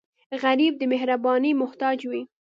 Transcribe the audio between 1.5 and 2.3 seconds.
محتاج وي